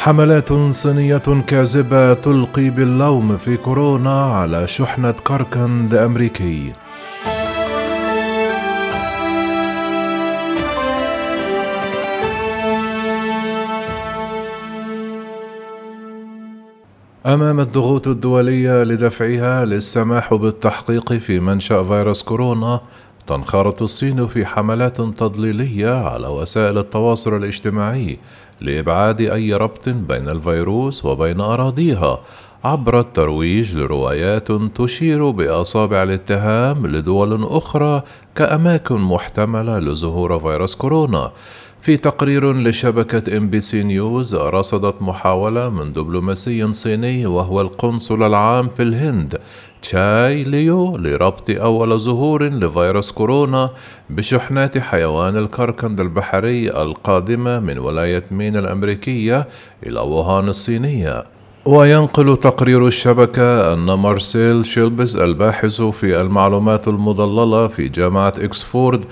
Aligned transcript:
حملات 0.00 0.52
صينية 0.52 1.42
كاذبة 1.46 2.14
تلقي 2.14 2.70
باللوم 2.70 3.36
في 3.36 3.56
كورونا 3.56 4.24
على 4.24 4.68
شحنة 4.68 5.12
كركند 5.12 5.94
أمريكي. 5.94 6.72
أمام 17.26 17.60
الضغوط 17.60 18.08
الدولية 18.08 18.82
لدفعها 18.82 19.64
للسماح 19.64 20.34
بالتحقيق 20.34 21.12
في 21.12 21.40
منشأ 21.40 21.82
فيروس 21.82 22.22
كورونا 22.22 22.80
تنخرط 23.26 23.82
الصين 23.82 24.26
في 24.26 24.46
حملات 24.46 24.96
تضليلية 24.96 26.04
على 26.04 26.28
وسائل 26.28 26.78
التواصل 26.78 27.36
الاجتماعي 27.36 28.18
لإبعاد 28.60 29.20
أي 29.20 29.54
ربط 29.54 29.88
بين 29.88 30.28
الفيروس 30.28 31.04
وبين 31.04 31.40
أراضيها 31.40 32.20
عبر 32.64 33.00
الترويج 33.00 33.76
لروايات 33.76 34.52
تشير 34.52 35.30
بأصابع 35.30 36.02
الاتهام 36.02 36.86
لدول 36.86 37.44
أخرى 37.44 38.02
كأماكن 38.34 38.98
محتملة 38.98 39.78
لظهور 39.78 40.38
فيروس 40.38 40.74
كورونا. 40.74 41.32
في 41.82 41.96
تقرير 41.96 42.52
لشبكة 42.52 43.36
NBC 43.36 43.82
News 43.82 44.34
رصدت 44.34 45.02
محاولة 45.02 45.68
من 45.68 45.92
دبلوماسي 45.92 46.72
صيني 46.72 47.26
وهو 47.26 47.60
القنصل 47.60 48.22
العام 48.22 48.68
في 48.68 48.82
الهند 48.82 49.38
تشاي 49.82 50.42
ليو 50.42 50.96
لربط 50.96 51.50
أول 51.50 52.00
ظهور 52.00 52.44
لفيروس 52.44 53.10
كورونا 53.10 53.70
بشحنات 54.10 54.78
حيوان 54.78 55.36
الكركند 55.36 56.00
البحري 56.00 56.70
القادمة 56.70 57.60
من 57.60 57.78
ولاية 57.78 58.24
مين 58.30 58.56
الأمريكية 58.56 59.48
إلى 59.86 60.00
ووهان 60.00 60.48
الصينية. 60.48 61.24
وينقل 61.64 62.36
تقرير 62.36 62.86
الشبكة 62.86 63.72
أن 63.72 63.94
مارسيل 63.94 64.66
شيلبس 64.66 65.16
الباحث 65.16 65.82
في 65.82 66.20
المعلومات 66.20 66.88
المضللة 66.88 67.68
في 67.68 67.88
جامعة 67.88 68.32
إكسفورد 68.38 69.04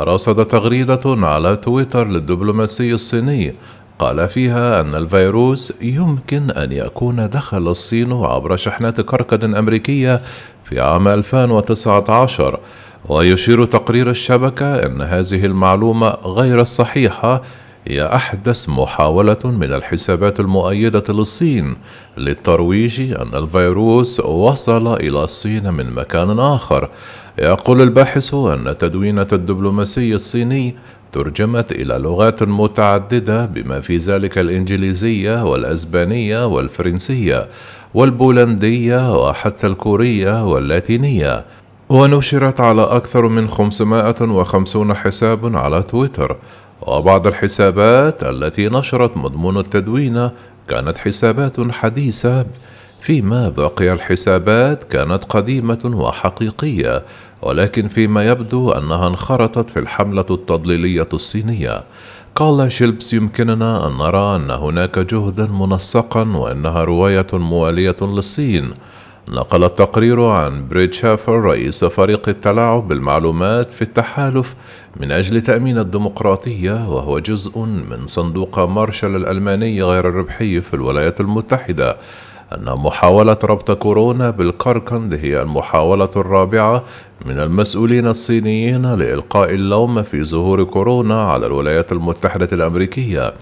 رصد 0.00 0.46
تغريدة 0.46 1.00
على 1.06 1.56
تويتر 1.56 2.06
للدبلوماسي 2.08 2.94
الصيني. 2.94 3.54
قال 3.98 4.28
فيها 4.28 4.80
أن 4.80 4.94
الفيروس 4.94 5.82
يمكن 5.82 6.50
أن 6.50 6.72
يكون 6.72 7.28
دخل 7.28 7.68
الصين 7.68 8.12
عبر 8.12 8.56
شحنات 8.56 9.00
كركد 9.00 9.44
أمريكية 9.44 10.22
في 10.64 10.80
عام 10.80 11.08
2019 11.08 12.60
ويشير 13.08 13.64
تقرير 13.64 14.10
الشبكة 14.10 14.74
أن 14.74 15.02
هذه 15.02 15.46
المعلومة 15.46 16.08
غير 16.08 16.60
الصحيحة 16.60 17.42
هي 17.88 18.06
أحدث 18.06 18.68
محاولة 18.68 19.38
من 19.44 19.72
الحسابات 19.72 20.40
المؤيدة 20.40 21.04
للصين 21.08 21.76
للترويج 22.16 23.00
أن 23.00 23.34
الفيروس 23.34 24.20
وصل 24.20 24.94
إلى 24.94 25.24
الصين 25.24 25.74
من 25.74 25.94
مكان 25.94 26.38
آخر. 26.38 26.88
يقول 27.38 27.82
الباحث 27.82 28.34
أن 28.34 28.74
تدوينة 28.78 29.26
الدبلوماسي 29.32 30.14
الصيني 30.14 30.74
ترجمت 31.12 31.72
إلى 31.72 31.98
لغات 31.98 32.42
متعددة 32.42 33.46
بما 33.46 33.80
في 33.80 33.96
ذلك 33.96 34.38
الإنجليزية 34.38 35.44
والأسبانية 35.44 36.46
والفرنسية 36.46 37.48
والبولندية 37.94 39.28
وحتى 39.28 39.66
الكورية 39.66 40.44
واللاتينية. 40.52 41.44
ونشرت 41.88 42.60
على 42.60 42.82
أكثر 42.82 43.28
من 43.28 43.48
550 43.48 44.94
حساب 44.94 45.56
على 45.56 45.82
تويتر. 45.82 46.36
وبعض 46.82 47.26
الحسابات 47.26 48.22
التي 48.22 48.68
نشرت 48.68 49.16
مضمون 49.16 49.58
التدوين 49.58 50.30
كانت 50.68 50.98
حسابات 50.98 51.70
حديثة 51.70 52.46
فيما 53.00 53.48
بقي 53.48 53.92
الحسابات 53.92 54.84
كانت 54.84 55.24
قديمة 55.24 55.80
وحقيقية 55.84 57.02
ولكن 57.42 57.88
فيما 57.88 58.28
يبدو 58.28 58.70
أنها 58.70 59.08
انخرطت 59.08 59.70
في 59.70 59.78
الحملة 59.78 60.26
التضليلية 60.30 61.08
الصينية. 61.12 61.84
قال 62.34 62.72
شيلبس 62.72 63.12
يمكننا 63.12 63.86
أن 63.86 63.92
نرى 63.92 64.36
أن 64.36 64.50
هناك 64.50 64.98
جهدا 64.98 65.46
منسقا 65.46 66.22
وأنها 66.22 66.84
رواية 66.84 67.26
موالية 67.32 67.96
للصين. 68.02 68.70
نقل 69.28 69.64
التقرير 69.64 70.24
عن 70.24 70.68
بريد 70.68 70.92
شافر 70.92 71.40
رئيس 71.40 71.84
فريق 71.84 72.28
التلاعب 72.28 72.88
بالمعلومات 72.88 73.70
في 73.70 73.82
التحالف 73.82 74.54
من 75.00 75.12
أجل 75.12 75.40
تأمين 75.40 75.78
الديمقراطية 75.78 76.88
وهو 76.88 77.18
جزء 77.18 77.58
من 77.58 78.06
صندوق 78.06 78.58
مارشال 78.58 79.16
الألماني 79.16 79.82
غير 79.82 80.08
الربحي 80.08 80.60
في 80.60 80.74
الولايات 80.74 81.20
المتحدة. 81.20 81.96
أن 82.52 82.64
محاولة 82.64 83.36
ربط 83.44 83.70
كورونا 83.70 84.30
بالكركند 84.30 85.14
هي 85.14 85.42
المحاولة 85.42 86.10
الرابعة 86.16 86.84
من 87.26 87.40
المسؤولين 87.40 88.06
الصينيين 88.06 88.94
لإلقاء 88.94 89.54
اللوم 89.54 90.02
في 90.02 90.24
ظهور 90.24 90.64
كورونا 90.64 91.22
على 91.22 91.46
الولايات 91.46 91.92
المتحدة 91.92 92.48
الأمريكية. 92.52 93.32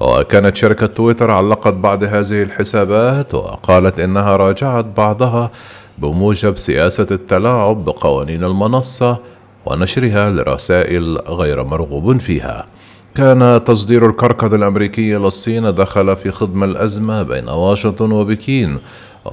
وكانت 0.00 0.56
شركة 0.56 0.86
تويتر 0.86 1.30
علقت 1.30 1.74
بعض 1.74 2.04
هذه 2.04 2.42
الحسابات 2.42 3.34
وقالت 3.34 4.00
إنها 4.00 4.36
راجعت 4.36 4.84
بعضها 4.84 5.50
بموجب 5.98 6.58
سياسة 6.58 7.06
التلاعب 7.10 7.84
بقوانين 7.84 8.44
المنصة 8.44 9.18
ونشرها 9.66 10.30
لرسائل 10.30 11.18
غير 11.18 11.64
مرغوب 11.64 12.18
فيها. 12.18 12.66
كان 13.14 13.64
تصدير 13.64 14.06
الكركد 14.06 14.54
الأمريكي 14.54 15.14
للصين 15.14 15.74
دخل 15.74 16.16
في 16.16 16.30
خضم 16.30 16.64
الأزمة 16.64 17.22
بين 17.22 17.48
واشنطن 17.48 18.12
وبكين 18.12 18.78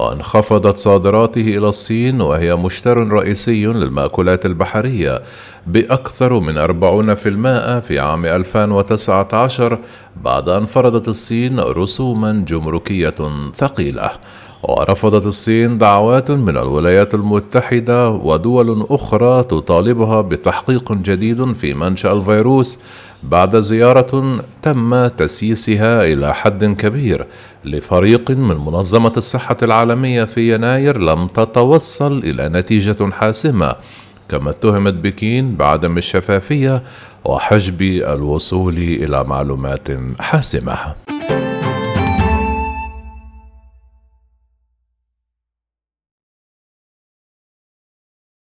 وانخفضت 0.00 0.78
صادراته 0.78 1.40
إلى 1.40 1.68
الصين 1.68 2.20
وهي 2.20 2.56
مشتر 2.56 3.08
رئيسي 3.08 3.66
للمأكولات 3.66 4.46
البحرية 4.46 5.22
بأكثر 5.66 6.40
من 6.40 6.58
40% 6.58 7.80
في 7.80 7.98
عام 7.98 8.26
2019 8.26 9.78
بعد 10.16 10.48
أن 10.48 10.66
فرضت 10.66 11.08
الصين 11.08 11.60
رسوما 11.60 12.44
جمركية 12.48 13.50
ثقيلة. 13.54 14.10
ورفضت 14.68 15.26
الصين 15.26 15.78
دعوات 15.78 16.30
من 16.30 16.56
الولايات 16.56 17.14
المتحدة 17.14 18.08
ودول 18.10 18.86
أخرى 18.90 19.42
تطالبها 19.42 20.20
بتحقيق 20.20 20.92
جديد 20.92 21.52
في 21.52 21.74
منشأ 21.74 22.12
الفيروس 22.12 22.78
بعد 23.22 23.60
زيارة 23.60 24.40
تم 24.62 25.06
تسييسها 25.06 26.04
إلى 26.04 26.34
حد 26.34 26.64
كبير 26.64 27.26
لفريق 27.64 28.30
من 28.30 28.56
منظمة 28.56 29.12
الصحة 29.16 29.56
العالمية 29.62 30.24
في 30.24 30.54
يناير 30.54 30.98
لم 30.98 31.26
تتوصل 31.26 32.18
إلى 32.18 32.48
نتيجة 32.48 33.10
حاسمة 33.10 33.74
كما 34.28 34.50
اتهمت 34.50 34.94
بكين 34.94 35.56
بعدم 35.56 35.98
الشفافية 35.98 36.82
وحجب 37.24 37.82
الوصول 37.82 38.76
إلى 38.76 39.24
معلومات 39.24 39.88
حاسمة. 40.20 40.78